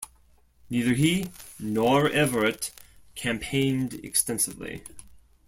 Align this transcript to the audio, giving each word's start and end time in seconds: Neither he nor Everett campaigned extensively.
Neither 0.67 0.93
he 0.95 1.29
nor 1.59 2.09
Everett 2.09 2.71
campaigned 3.13 4.03
extensively. 4.03 4.83